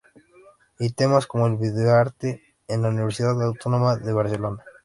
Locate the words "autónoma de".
3.39-4.11